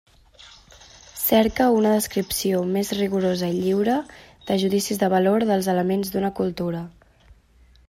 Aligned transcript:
Cerca 1.23 1.67
una 1.79 1.91
descripció 1.95 2.61
més 2.77 2.89
rigorosa 3.01 3.51
i 3.57 3.61
lliure 3.67 3.99
de 4.49 4.57
judicis 4.65 5.03
de 5.05 5.13
valor 5.17 5.49
dels 5.53 5.71
elements 5.77 6.13
d'una 6.17 6.35
cultura. 6.43 6.85